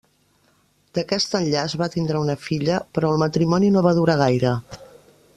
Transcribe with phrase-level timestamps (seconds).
[0.99, 4.55] D’aquest enllaç va tindre una filla, però el matrimoni no va durar gaire.